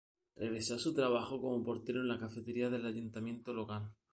Regresó 0.35 0.73
a 0.73 0.79
su 0.79 0.95
trabajo 0.95 1.39
como 1.39 1.63
portero 1.63 2.01
en 2.01 2.07
la 2.07 2.17
cafetería 2.17 2.71
del 2.71 2.87
ayuntamiento 2.87 3.53
local. 3.53 3.93